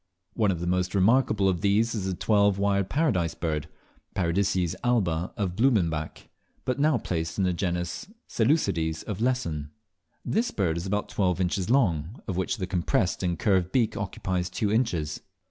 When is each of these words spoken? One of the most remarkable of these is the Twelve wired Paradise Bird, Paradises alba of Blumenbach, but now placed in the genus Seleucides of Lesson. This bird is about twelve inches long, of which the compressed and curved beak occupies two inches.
One 0.33 0.49
of 0.49 0.59
the 0.61 0.65
most 0.65 0.95
remarkable 0.95 1.47
of 1.47 1.61
these 1.61 1.93
is 1.93 2.05
the 2.07 2.15
Twelve 2.15 2.57
wired 2.57 2.89
Paradise 2.89 3.35
Bird, 3.35 3.67
Paradises 4.15 4.75
alba 4.83 5.31
of 5.37 5.55
Blumenbach, 5.55 6.27
but 6.65 6.79
now 6.79 6.97
placed 6.97 7.37
in 7.37 7.43
the 7.43 7.53
genus 7.53 8.07
Seleucides 8.27 9.03
of 9.03 9.21
Lesson. 9.21 9.69
This 10.25 10.49
bird 10.49 10.75
is 10.77 10.87
about 10.87 11.07
twelve 11.09 11.39
inches 11.39 11.69
long, 11.69 12.19
of 12.27 12.35
which 12.35 12.57
the 12.57 12.65
compressed 12.65 13.21
and 13.21 13.37
curved 13.37 13.71
beak 13.71 13.95
occupies 13.95 14.49
two 14.49 14.71
inches. 14.73 15.21